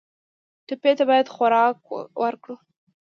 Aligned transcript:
ټپي 0.67 0.91
ته 0.97 1.03
باید 1.09 1.31
خوراک 1.35 1.77
ورکړو. 2.23 2.55